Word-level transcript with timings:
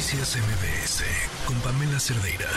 Noticias 0.00 0.38
MBS 0.38 1.04
con 1.44 1.60
Pamela 1.60 2.00
Cerdeira. 2.00 2.48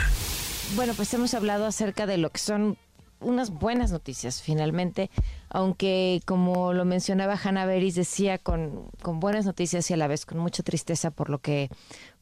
Bueno, 0.78 0.93
pues 0.93 1.14
hemos 1.14 1.33
hablado 1.33 1.66
acerca 1.66 2.06
de 2.06 2.17
lo 2.17 2.30
que 2.30 2.40
son 2.40 2.77
unas 3.19 3.50
buenas 3.50 3.92
noticias 3.92 4.42
finalmente, 4.42 5.09
aunque 5.50 6.21
como 6.25 6.71
lo 6.71 6.85
mencionaba 6.85 7.37
Hannah 7.43 7.66
Beris, 7.66 7.95
decía 7.95 8.38
con, 8.38 8.89
con 9.02 9.20
buenas 9.20 9.45
noticias 9.45 9.91
y 9.91 9.93
a 9.93 9.98
la 9.98 10.07
vez 10.07 10.25
con 10.25 10.38
mucha 10.38 10.64
tristeza 10.64 11.11
por 11.11 11.29
lo 11.29 11.39
que 11.39 11.70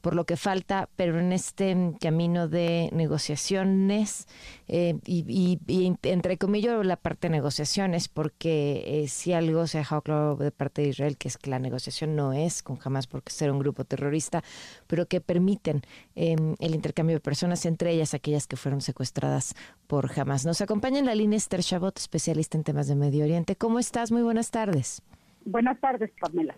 por 0.01 0.15
lo 0.15 0.25
que 0.25 0.35
falta, 0.35 0.89
pero 0.95 1.19
en 1.19 1.31
este 1.31 1.93
camino 1.99 2.47
de 2.47 2.89
negociaciones 2.91 4.27
eh, 4.67 4.95
y, 5.05 5.59
entre 6.03 6.37
comillas 6.37 6.85
la 6.85 6.97
parte 6.97 7.27
de 7.27 7.31
negociaciones, 7.31 8.07
porque 8.07 8.83
eh, 8.85 9.07
si 9.07 9.33
algo 9.33 9.67
se 9.67 9.77
ha 9.77 9.81
dejado 9.81 10.01
claro 10.01 10.35
de 10.35 10.51
parte 10.51 10.81
de 10.81 10.89
Israel, 10.89 11.17
que 11.17 11.27
es 11.27 11.37
que 11.37 11.49
la 11.49 11.59
negociación 11.59 12.15
no 12.15 12.33
es 12.33 12.63
con 12.63 12.77
jamás 12.77 13.07
porque 13.07 13.31
ser 13.31 13.51
un 13.51 13.59
grupo 13.59 13.83
terrorista, 13.85 14.43
pero 14.87 15.05
que 15.07 15.21
permiten 15.21 15.81
em, 16.15 16.55
el 16.59 16.75
intercambio 16.75 17.15
de 17.15 17.21
personas, 17.21 17.65
entre 17.65 17.91
ellas 17.91 18.13
aquellas 18.13 18.47
que 18.47 18.57
fueron 18.57 18.81
secuestradas 18.81 19.55
por 19.87 20.07
jamás. 20.07 20.45
Nos 20.45 20.61
acompaña 20.61 20.99
en 20.99 21.05
la 21.05 21.15
línea 21.15 21.37
Esther 21.37 21.61
Chabot, 21.61 21.97
especialista 21.97 22.57
en 22.57 22.63
temas 22.63 22.87
de 22.87 22.95
Medio 22.95 23.23
Oriente. 23.23 23.55
¿Cómo 23.55 23.79
estás? 23.79 24.11
Muy 24.11 24.23
buenas 24.23 24.51
tardes. 24.51 25.01
Buenas 25.45 25.79
tardes, 25.79 26.11
Pamela. 26.19 26.55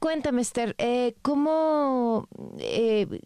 cuéntame, 0.00 0.42
Esther, 0.42 0.74
eh, 0.78 1.14
¿cómo, 1.22 2.28
eh, 2.58 3.20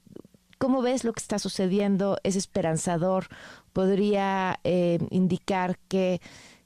¿cómo 0.58 0.82
ves 0.82 1.04
lo 1.04 1.12
que 1.12 1.20
está 1.20 1.38
sucediendo? 1.38 2.18
¿Es 2.24 2.36
esperanzador? 2.36 3.26
¿Podría 3.72 4.60
eh, 4.64 4.98
indicar 5.10 5.78
que 5.88 6.20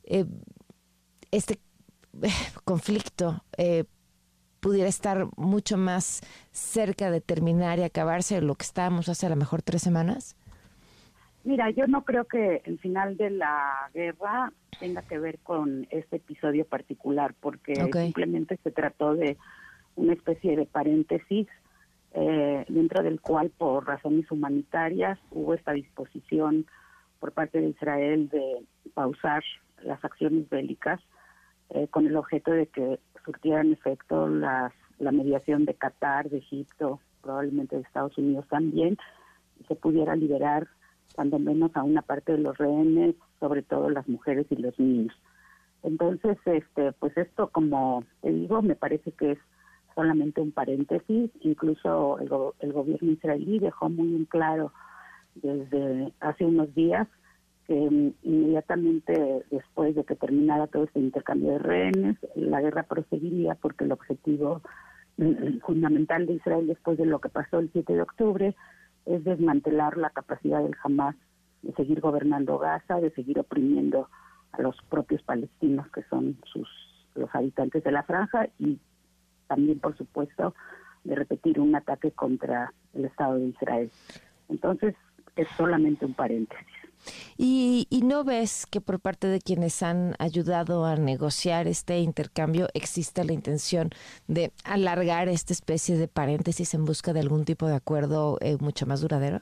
eh, 0.04 0.24
este 1.30 1.60
conflicto 2.64 3.44
pudiera 4.60 4.88
estar 4.88 5.26
mucho 5.36 5.76
más 5.76 6.20
cerca 6.52 7.10
de 7.10 7.20
terminar 7.20 7.78
y 7.78 7.82
acabarse 7.82 8.36
de 8.36 8.42
lo 8.42 8.54
que 8.54 8.64
estábamos 8.64 9.08
hace 9.08 9.26
a 9.26 9.30
lo 9.30 9.36
mejor 9.36 9.62
tres 9.62 9.82
semanas? 9.82 10.36
Mira, 11.44 11.70
yo 11.70 11.86
no 11.88 12.04
creo 12.04 12.26
que 12.26 12.62
el 12.64 12.78
final 12.78 13.16
de 13.16 13.30
la 13.30 13.90
guerra 13.92 14.52
tenga 14.82 15.02
que 15.02 15.16
ver 15.16 15.38
con 15.38 15.86
este 15.90 16.16
episodio 16.16 16.64
particular, 16.64 17.34
porque 17.38 17.76
simplemente 17.92 18.58
se 18.64 18.72
trató 18.72 19.14
de 19.14 19.36
una 19.94 20.12
especie 20.12 20.56
de 20.56 20.66
paréntesis 20.66 21.46
eh, 22.14 22.64
dentro 22.68 23.04
del 23.04 23.20
cual, 23.20 23.50
por 23.56 23.86
razones 23.86 24.28
humanitarias, 24.32 25.20
hubo 25.30 25.54
esta 25.54 25.70
disposición 25.70 26.66
por 27.20 27.30
parte 27.30 27.60
de 27.60 27.68
Israel 27.68 28.28
de 28.28 28.64
pausar 28.92 29.44
las 29.84 30.04
acciones 30.04 30.50
bélicas 30.50 31.00
eh, 31.70 31.86
con 31.88 32.08
el 32.08 32.16
objeto 32.16 32.50
de 32.50 32.66
que 32.66 32.98
surtieran 33.24 33.72
efecto 33.72 34.28
las, 34.28 34.72
la 34.98 35.12
mediación 35.12 35.64
de 35.64 35.74
Qatar, 35.74 36.28
de 36.28 36.38
Egipto, 36.38 36.98
probablemente 37.22 37.76
de 37.76 37.82
Estados 37.82 38.18
Unidos 38.18 38.48
también, 38.48 38.98
y 39.60 39.64
se 39.64 39.76
pudiera 39.76 40.16
liberar 40.16 40.66
cuando 41.14 41.38
menos 41.38 41.70
a 41.74 41.82
una 41.82 42.02
parte 42.02 42.32
de 42.32 42.38
los 42.38 42.56
rehenes, 42.58 43.14
sobre 43.40 43.62
todo 43.62 43.90
las 43.90 44.08
mujeres 44.08 44.46
y 44.50 44.56
los 44.56 44.78
niños. 44.78 45.14
Entonces, 45.82 46.38
este, 46.44 46.92
pues 46.92 47.16
esto, 47.16 47.48
como 47.48 48.04
te 48.20 48.30
digo, 48.30 48.62
me 48.62 48.76
parece 48.76 49.12
que 49.12 49.32
es 49.32 49.38
solamente 49.94 50.40
un 50.40 50.52
paréntesis. 50.52 51.30
Incluso 51.40 52.18
el, 52.18 52.30
el 52.60 52.72
gobierno 52.72 53.12
israelí 53.12 53.58
dejó 53.58 53.88
muy 53.88 54.14
en 54.14 54.24
claro 54.26 54.72
desde 55.34 56.12
hace 56.20 56.44
unos 56.44 56.74
días 56.74 57.08
que 57.66 57.74
mm, 57.74 58.14
inmediatamente 58.22 59.44
después 59.50 59.94
de 59.94 60.04
que 60.04 60.16
terminara 60.16 60.66
todo 60.66 60.84
este 60.84 61.00
intercambio 61.00 61.52
de 61.52 61.58
rehenes, 61.58 62.16
la 62.34 62.60
guerra 62.60 62.84
proseguiría 62.84 63.54
porque 63.54 63.84
el 63.84 63.92
objetivo 63.92 64.62
mm, 65.16 65.58
fundamental 65.64 66.26
de 66.26 66.34
Israel 66.34 66.66
después 66.66 66.98
de 66.98 67.06
lo 67.06 67.20
que 67.20 67.28
pasó 67.28 67.58
el 67.58 67.70
7 67.72 67.92
de 67.92 68.02
octubre 68.02 68.54
es 69.06 69.24
desmantelar 69.24 69.96
la 69.96 70.10
capacidad 70.10 70.62
del 70.62 70.76
Hamas 70.82 71.16
de 71.62 71.72
seguir 71.74 72.00
gobernando 72.00 72.58
Gaza, 72.58 73.00
de 73.00 73.10
seguir 73.12 73.38
oprimiendo 73.38 74.08
a 74.52 74.62
los 74.62 74.76
propios 74.88 75.22
palestinos 75.22 75.88
que 75.92 76.02
son 76.04 76.38
sus 76.44 76.68
los 77.14 77.34
habitantes 77.34 77.84
de 77.84 77.92
la 77.92 78.02
franja 78.04 78.48
y 78.58 78.78
también 79.46 79.78
por 79.80 79.96
supuesto 79.96 80.54
de 81.04 81.14
repetir 81.14 81.60
un 81.60 81.74
ataque 81.74 82.10
contra 82.12 82.72
el 82.94 83.04
Estado 83.04 83.34
de 83.34 83.48
Israel. 83.48 83.90
Entonces 84.48 84.94
es 85.36 85.48
solamente 85.56 86.06
un 86.06 86.14
paréntesis. 86.14 86.81
Y, 87.36 87.86
no 88.02 88.24
ves 88.24 88.66
que 88.66 88.80
por 88.80 89.00
parte 89.00 89.28
de 89.28 89.40
quienes 89.40 89.82
han 89.82 90.14
ayudado 90.18 90.84
a 90.84 90.96
negociar 90.96 91.66
este 91.66 92.00
intercambio 92.00 92.68
existe 92.74 93.24
la 93.24 93.32
intención 93.32 93.90
de 94.26 94.52
alargar 94.64 95.28
esta 95.28 95.52
especie 95.52 95.96
de 95.96 96.08
paréntesis 96.08 96.74
en 96.74 96.84
busca 96.84 97.12
de 97.12 97.20
algún 97.20 97.44
tipo 97.44 97.66
de 97.66 97.76
acuerdo 97.76 98.38
eh, 98.40 98.56
mucho 98.60 98.86
más 98.86 99.00
duradero? 99.00 99.40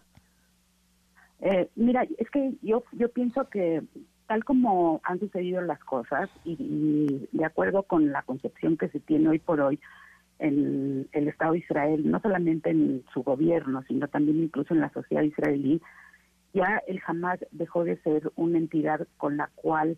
Eh, 1.41 1.70
mira, 1.75 2.06
es 2.19 2.31
que 2.31 2.53
yo, 2.62 2.84
yo 2.93 3.09
pienso 3.09 3.49
que 3.49 3.82
tal 4.26 4.44
como 4.44 5.00
han 5.03 5.19
sucedido 5.19 5.60
las 5.60 5.81
cosas 5.81 6.31
y, 6.44 7.26
de 7.32 7.44
acuerdo 7.44 7.82
con 7.82 8.12
la 8.12 8.22
concepción 8.22 8.76
que 8.76 8.88
se 8.88 9.00
tiene 9.00 9.28
hoy 9.28 9.38
por 9.41 9.60
hoy 9.60 9.81
en 10.38 11.09
el 11.10 11.28
Estado 11.28 11.53
de 11.53 11.59
Israel, 11.59 12.09
no 12.09 12.20
solamente 12.20 12.70
en 12.70 13.04
su 13.12 13.22
gobierno, 13.25 13.82
sino 13.88 14.06
también 14.06 14.38
incluso 14.38 14.72
en 14.72 14.81
la 14.81 14.93
sociedad 14.93 15.22
israelí, 15.22 15.82
ya 16.53 16.83
el 16.87 17.00
Hamas 17.06 17.38
dejó 17.50 17.84
de 17.84 17.97
ser 18.03 18.33
una 18.37 18.59
entidad 18.59 19.06
con 19.16 19.37
la 19.37 19.50
cual 19.55 19.97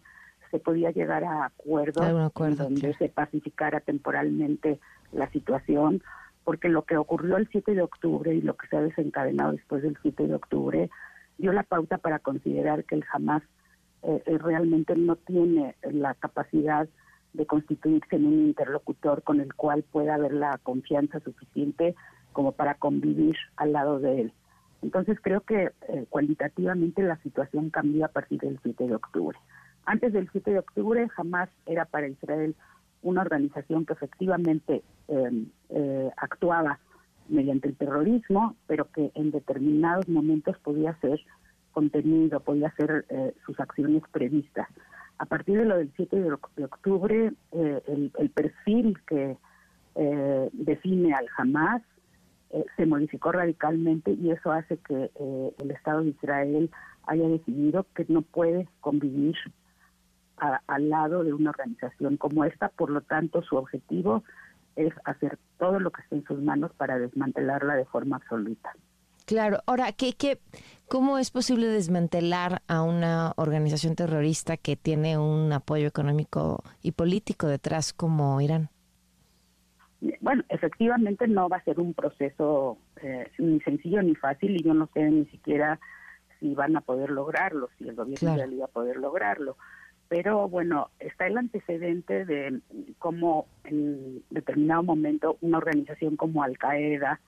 se 0.51 0.59
podía 0.59 0.91
llegar 0.91 1.25
a 1.25 1.47
acuerdos 1.47 2.05
acuerdo, 2.05 2.65
donde 2.65 2.95
se 2.95 3.09
pacificara 3.09 3.81
temporalmente 3.81 4.79
la 5.11 5.31
situación, 5.31 6.03
porque 6.45 6.69
lo 6.69 6.83
que 6.83 6.97
ocurrió 6.97 7.39
el 7.39 7.49
7 7.51 7.75
de 7.75 7.83
octubre 7.83 8.35
y 8.35 8.43
lo 8.43 8.57
que 8.57 8.69
se 8.69 8.77
ha 8.77 8.83
desencadenado 8.83 9.53
después 9.53 9.83
del 9.83 9.97
7 10.03 10.27
de 10.27 10.35
octubre 10.35 10.91
dio 11.39 11.53
la 11.53 11.63
pauta 11.63 11.99
para 11.99 12.19
considerar 12.19 12.85
que 12.85 12.97
el 12.97 13.05
Hamas 13.13 13.43
eh, 14.03 14.23
eh, 14.27 14.39
realmente 14.39 14.95
no 14.97 15.17
tiene 15.17 15.75
la 15.83 16.15
capacidad 16.15 16.89
de 17.33 17.47
constituirse 17.47 18.17
en 18.17 18.27
un 18.27 18.35
interlocutor 18.47 19.23
con 19.23 19.41
el 19.41 19.55
cual 19.55 19.85
pueda 19.85 20.15
haber 20.15 20.35
la 20.35 20.59
confianza 20.63 21.21
suficiente 21.21 21.95
como 22.33 22.53
para 22.53 22.75
convivir 22.75 23.37
al 23.57 23.73
lado 23.73 24.01
de 24.01 24.23
él. 24.23 24.33
Entonces 24.83 25.19
creo 25.23 25.41
que 25.43 25.71
eh, 25.89 26.07
cualitativamente 26.11 27.03
la 27.03 27.17
situación 27.19 27.71
cambió 27.71 28.05
a 28.05 28.09
partir 28.09 28.41
del 28.41 28.59
7 28.63 28.89
de 28.89 28.95
octubre. 28.97 29.39
Antes 29.85 30.13
del 30.13 30.29
7 30.31 30.51
de 30.51 30.59
octubre 30.59 31.09
jamás 31.09 31.49
era 31.67 31.85
para 31.85 32.09
Israel 32.09 32.55
una 33.03 33.23
organización 33.23 33.87
que 33.87 33.95
efectivamente 33.95 34.83
em, 35.09 35.47
eh, 35.71 36.11
actuaba 36.17 36.79
mediante 37.29 37.69
el 37.69 37.77
terrorismo, 37.77 38.57
pero 38.67 38.91
que 38.93 39.11
en 39.15 39.31
determinados 39.31 40.09
momentos 40.09 40.59
podía 40.59 40.95
ser 41.01 41.21
contenido, 41.73 42.41
podía 42.41 42.71
ser 42.73 43.07
eh, 43.09 43.35
sus 43.47 43.59
acciones 43.59 44.03
previstas. 44.13 44.69
A 45.19 45.27
partir 45.27 45.59
de 45.59 45.65
lo 45.65 45.79
del 45.79 45.93
7 45.97 46.17
de, 46.17 46.65
octubre, 46.65 47.33
el, 47.53 48.13
el, 48.19 48.31
perfil 48.31 48.99
que 49.07 49.37
define 50.53 51.15
al 51.15 51.27
Hamas 51.37 51.83
eh, 52.53 52.65
se 52.77 52.87
modificó 52.87 53.33
radicalmente 53.33 54.13
y 54.13 54.31
eso 54.31 54.53
hace 54.53 54.77
que 54.79 55.11
eh, 55.15 55.55
el 55.59 55.71
Estado 55.71 56.03
de 56.03 56.11
Israel 56.11 56.71
haya 57.07 57.29
decidido 57.29 57.87
que 57.95 58.05
no 58.09 58.23
puede 58.23 58.69
convivir 58.81 59.37
al 60.67 60.89
lado 60.89 61.23
de 61.23 61.33
una 61.33 61.51
organización 61.51 62.17
como 62.17 62.45
esta, 62.45 62.69
por 62.69 62.91
lo 62.91 63.01
tanto 63.03 63.43
su 63.43 63.57
objetivo 63.57 64.25
es 64.75 64.93
hacer 65.05 65.39
todo 65.59 65.79
lo 65.79 65.91
que 65.93 66.03
esté 66.03 66.17
en 66.17 66.25
sus 66.25 66.43
manos 66.43 66.73
para 66.77 66.99
desmantelarla 66.99 67.75
de 67.77 67.85
forma 67.85 68.17
absoluta. 68.17 68.75
Claro, 69.25 69.61
ahora, 69.67 69.93
¿qué, 69.93 70.15
qué, 70.15 70.41
¿cómo 70.89 71.19
es 71.19 71.31
posible 71.31 71.69
desmantelar 71.69 72.63
a 72.67 72.83
una 72.83 73.33
organización 73.37 73.95
terrorista 73.95 74.57
que 74.57 74.77
tiene 74.77 75.17
un 75.17 75.53
apoyo 75.53 75.87
económico 75.87 76.65
y 76.83 76.93
político 76.93 77.47
detrás 77.47 77.93
como 77.93 78.41
Irán? 78.41 78.69
Bueno, 80.21 80.43
efectivamente 80.49 81.29
no 81.29 81.49
va 81.49 81.59
a 81.59 81.65
ser 81.65 81.79
un 81.79 81.95
proceso 81.95 82.77
eh, 83.01 83.31
ni 83.39 83.61
sencillo 83.61 84.03
ni 84.03 84.17
fácil 84.17 84.57
y 84.57 84.63
yo 84.63 84.75
no 84.75 84.89
sé 84.93 85.03
ni 85.09 85.27
siquiera 85.27 85.79
si 86.41 86.55
van 86.55 86.77
a 86.77 86.81
poder 86.81 87.11
lograrlo, 87.11 87.69
si 87.79 87.89
el 87.89 87.95
gobierno 87.95 88.35
claro. 88.35 88.59
va 88.59 88.65
a 88.65 88.69
poder 88.69 88.97
lograrlo. 88.97 89.57
Pero 90.09 90.49
bueno, 90.49 90.91
está 90.99 91.27
el 91.27 91.39
antecedente 91.39 92.25
de 92.25 92.61
cómo 92.99 93.47
en 93.65 94.23
determinado 94.31 94.83
momento 94.83 95.39
una 95.41 95.59
organización 95.59 96.17
como 96.17 96.43
Al 96.43 96.59
Qaeda 96.59 97.21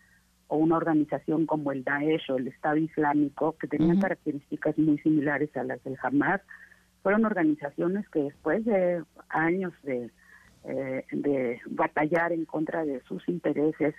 o 0.48 0.56
una 0.56 0.76
organización 0.76 1.46
como 1.46 1.72
el 1.72 1.84
Daesh 1.84 2.30
o 2.30 2.36
el 2.36 2.48
Estado 2.48 2.76
Islámico, 2.76 3.56
que 3.58 3.68
tenían 3.68 4.00
características 4.00 4.76
muy 4.78 4.98
similares 4.98 5.56
a 5.56 5.62
las 5.62 5.82
del 5.84 5.96
Hamas, 6.02 6.42
fueron 7.02 7.24
organizaciones 7.24 8.08
que 8.10 8.24
después 8.24 8.64
de 8.64 9.02
años 9.28 9.72
de 9.82 10.10
eh, 10.64 11.04
de 11.12 11.60
batallar 11.66 12.32
en 12.32 12.44
contra 12.44 12.84
de 12.84 13.00
sus 13.02 13.28
intereses, 13.28 13.94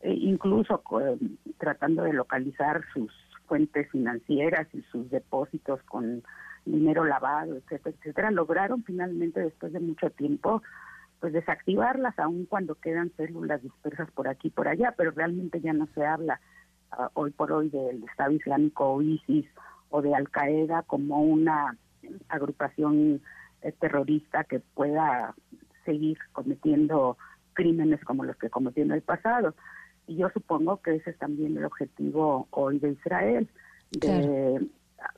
e 0.00 0.12
incluso 0.12 0.82
tratando 1.58 2.02
de 2.04 2.12
localizar 2.12 2.84
sus 2.92 3.12
fuentes 3.46 3.90
financieras 3.90 4.68
y 4.72 4.82
sus 4.82 5.10
depósitos 5.10 5.82
con 5.84 6.22
dinero 6.64 7.04
lavado, 7.04 7.56
etcétera, 7.56 7.96
etcétera, 7.98 8.30
lograron 8.30 8.82
finalmente 8.84 9.40
después 9.40 9.72
de 9.72 9.80
mucho 9.80 10.10
tiempo 10.10 10.62
pues 11.20 11.32
desactivarlas 11.32 12.18
aun 12.18 12.46
cuando 12.46 12.74
quedan 12.74 13.10
células 13.16 13.62
dispersas 13.62 14.10
por 14.10 14.28
aquí 14.28 14.48
y 14.48 14.50
por 14.50 14.68
allá, 14.68 14.94
pero 14.96 15.12
realmente 15.12 15.60
ya 15.60 15.72
no 15.72 15.88
se 15.94 16.04
habla 16.04 16.40
ah, 16.92 17.10
hoy 17.14 17.30
por 17.30 17.52
hoy 17.52 17.70
del 17.70 18.04
Estado 18.04 18.32
Islámico 18.32 18.86
o 18.86 19.02
ISIS 19.02 19.46
o 19.90 20.02
de 20.02 20.14
Al 20.14 20.28
Qaeda 20.28 20.82
como 20.82 21.22
una 21.22 21.76
agrupación 22.28 23.22
eh, 23.62 23.72
terrorista 23.72 24.44
que 24.44 24.60
pueda 24.60 25.34
seguir 25.86 26.18
cometiendo 26.32 27.16
crímenes 27.54 28.04
como 28.04 28.24
los 28.24 28.36
que 28.36 28.50
cometió 28.50 28.84
en 28.84 28.92
el 28.92 29.00
pasado. 29.00 29.54
Y 30.06 30.16
yo 30.16 30.28
supongo 30.30 30.82
que 30.82 30.96
ese 30.96 31.10
es 31.10 31.18
también 31.18 31.56
el 31.56 31.64
objetivo 31.64 32.46
hoy 32.50 32.78
de 32.78 32.90
Israel, 32.90 33.48
de 33.92 34.68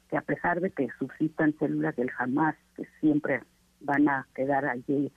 que 0.09 0.17
a 0.17 0.23
pesar 0.23 0.61
de 0.61 0.71
que 0.71 0.89
subsistan 0.99 1.57
células 1.59 1.97
del 1.97 2.11
Hamas 2.19 2.57
que 2.77 2.85
siempre 3.01 3.43
van 3.81 4.09
a 4.09 4.27
quedar 4.35 4.65
allí 4.65 5.13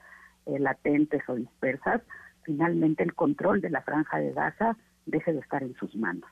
eh, 0.45 0.59
latentes 0.59 1.21
o 1.27 1.36
dispersas, 1.36 2.01
finalmente 2.44 3.03
el 3.03 3.13
control 3.13 3.62
de 3.62 3.69
la 3.69 3.81
franja 3.81 4.18
de 4.18 4.33
Gaza 4.33 4.77
deje 5.06 5.33
de 5.33 5.39
estar 5.39 5.63
en 5.63 5.75
sus 5.75 5.95
manos. 5.95 6.30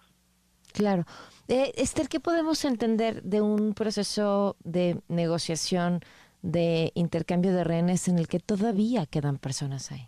Claro. 0.73 1.05
Eh, 1.47 1.71
Esther, 1.75 2.07
¿qué 2.07 2.19
podemos 2.19 2.63
entender 2.63 3.23
de 3.23 3.41
un 3.41 3.73
proceso 3.73 4.55
de 4.63 5.01
negociación, 5.07 6.01
de 6.41 6.91
intercambio 6.95 7.53
de 7.53 7.63
rehenes 7.63 8.07
en 8.07 8.17
el 8.17 8.27
que 8.27 8.39
todavía 8.39 9.05
quedan 9.05 9.37
personas 9.37 9.91
ahí? 9.91 10.07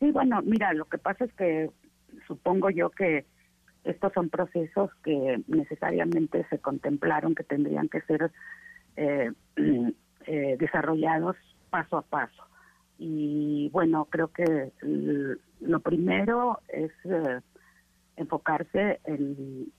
Sí, 0.00 0.10
bueno, 0.10 0.42
mira, 0.42 0.72
lo 0.72 0.86
que 0.86 0.98
pasa 0.98 1.24
es 1.24 1.32
que 1.34 1.70
supongo 2.26 2.70
yo 2.70 2.90
que 2.90 3.24
estos 3.84 4.12
son 4.12 4.28
procesos 4.28 4.90
que 5.02 5.42
necesariamente 5.46 6.46
se 6.50 6.58
contemplaron 6.58 7.34
que 7.34 7.44
tendrían 7.44 7.88
que 7.88 8.00
ser 8.02 8.30
eh, 8.96 9.32
eh, 10.26 10.56
desarrollados 10.58 11.36
paso 11.70 11.96
a 11.96 12.02
paso. 12.02 12.42
Y 12.98 13.68
bueno, 13.70 14.06
creo 14.10 14.28
que 14.28 14.72
lo 15.60 15.80
primero 15.80 16.60
es 16.68 16.92
eh, 17.04 17.40
enfocarse 18.16 19.00
en 19.04 19.72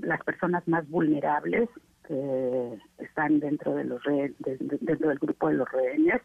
las 0.00 0.22
personas 0.24 0.66
más 0.66 0.88
vulnerables 0.88 1.68
que 2.06 2.78
están 2.98 3.40
dentro 3.40 3.74
de 3.74 3.84
los 3.84 4.02
dentro 4.38 5.08
del 5.08 5.18
grupo 5.18 5.48
de 5.48 5.54
los 5.54 5.70
rehenes 5.70 6.20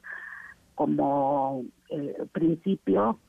como 0.76 1.64
principio 2.32 3.20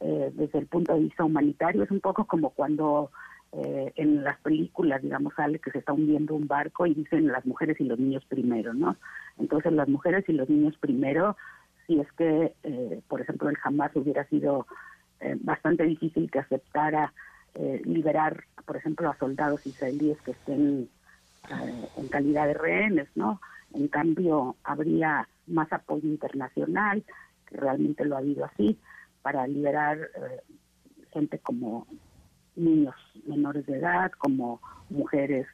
desde 0.00 0.58
el 0.58 0.66
punto 0.66 0.94
de 0.94 1.00
vista 1.00 1.24
humanitario 1.24 1.84
es 1.84 1.90
un 1.90 2.00
poco 2.00 2.26
como 2.26 2.50
cuando 2.50 3.10
eh, 3.54 3.92
en 3.96 4.24
las 4.24 4.40
películas, 4.40 5.02
digamos, 5.02 5.34
sale 5.34 5.58
que 5.58 5.70
se 5.70 5.78
está 5.80 5.92
hundiendo 5.92 6.34
un 6.34 6.46
barco 6.46 6.86
y 6.86 6.94
dicen 6.94 7.26
las 7.26 7.44
mujeres 7.44 7.78
y 7.80 7.84
los 7.84 7.98
niños 7.98 8.24
primero, 8.24 8.72
¿no? 8.72 8.96
Entonces 9.38 9.72
las 9.74 9.88
mujeres 9.88 10.24
y 10.26 10.32
los 10.32 10.48
niños 10.48 10.74
primero, 10.78 11.36
si 11.86 12.00
es 12.00 12.10
que, 12.12 12.54
eh, 12.62 13.02
por 13.08 13.20
ejemplo, 13.20 13.50
el 13.50 13.56
jamás 13.56 13.94
hubiera 13.94 14.24
sido 14.28 14.66
eh, 15.20 15.36
bastante 15.38 15.84
difícil 15.84 16.30
que 16.30 16.38
aceptara 16.38 17.12
liberar, 17.84 18.44
por 18.64 18.78
ejemplo, 18.78 19.10
a 19.10 19.18
soldados 19.18 19.66
israelíes 19.66 20.18
que 20.22 20.30
estén 20.30 20.88
en 21.96 22.08
calidad 22.08 22.46
de 22.46 22.54
rehenes, 22.54 23.08
¿no? 23.14 23.40
En 23.74 23.88
cambio, 23.88 24.56
habría 24.64 25.28
más 25.46 25.72
apoyo 25.72 26.08
internacional, 26.08 27.04
que 27.46 27.56
realmente 27.56 28.04
lo 28.04 28.16
ha 28.16 28.18
habido 28.18 28.44
así, 28.44 28.78
para 29.22 29.46
liberar 29.46 29.98
gente 31.12 31.38
como 31.38 31.86
niños 32.56 32.94
menores 33.26 33.66
de 33.66 33.78
edad, 33.78 34.12
como 34.12 34.60
mujeres, 34.90 35.46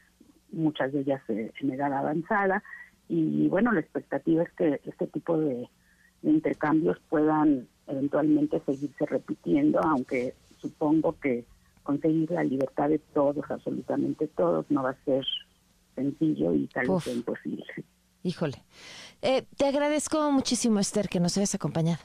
muchas 0.51 0.93
de 0.93 1.01
ellas 1.01 1.23
en 1.29 1.71
edad 1.71 1.93
avanzada. 1.93 2.63
Y 3.09 3.49
bueno, 3.49 3.73
la 3.73 3.81
expectativa 3.81 4.43
es 4.43 4.53
que 4.53 4.81
este 4.85 5.07
tipo 5.07 5.39
de, 5.39 5.69
intercambios 6.23 6.99
puedan 7.09 7.69
eventualmente 7.87 8.61
seguirse 8.67 9.07
repitiendo, 9.07 9.81
aunque 9.81 10.35
supongo 10.59 11.19
que 11.21 11.45
conseguir 11.85 12.31
la 12.33 12.43
libertad 12.43 12.89
de 12.89 12.99
todos, 12.99 13.49
absolutamente 13.51 14.27
todos, 14.27 14.69
no 14.71 14.83
va 14.83 14.91
a 14.91 15.05
ser 15.05 15.25
sencillo 15.99 16.55
y 16.55 16.67
tal 16.69 16.89
vez 16.89 17.07
imposible. 17.09 17.65
Híjole. 18.23 18.63
Eh, 19.23 19.45
te 19.57 19.67
agradezco 19.67 20.31
muchísimo, 20.31 20.79
Esther, 20.81 21.09
que 21.09 21.21
nos 21.21 21.37
hayas 21.37 21.55
acompañado. 21.55 22.01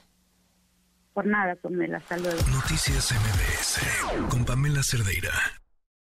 Por 1.14 1.26
nada, 1.28 1.56
Pamela. 1.56 1.98
Hasta 1.98 2.18
luego. 2.18 2.40
Noticias 2.52 3.12
MBS 3.12 4.30
con 4.30 4.46
Pamela 4.46 4.82
Cerdeira. 4.82 5.32